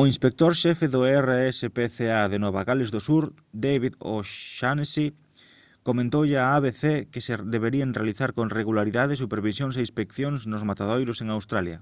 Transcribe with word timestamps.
o 0.00 0.02
inspector 0.10 0.52
xefe 0.62 0.86
do 0.94 1.00
rspca 1.26 2.18
de 2.32 2.38
nova 2.44 2.62
gales 2.68 2.92
do 2.94 3.00
sur 3.08 3.24
david 3.64 3.94
o'shannessy 4.14 5.08
comentoulle 5.86 6.36
a 6.42 6.46
abc 6.58 6.82
que 7.12 7.24
se 7.26 7.34
deberían 7.54 7.94
realizar 7.98 8.30
con 8.38 8.52
regularidade 8.58 9.20
supervisións 9.22 9.74
e 9.76 9.84
inspeccións 9.86 10.40
nos 10.52 10.66
matadoiros 10.68 11.18
en 11.22 11.28
australia 11.36 11.78